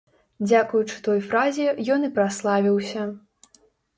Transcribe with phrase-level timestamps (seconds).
[0.49, 3.01] Дзякуючы той фразе ён і праславіўся.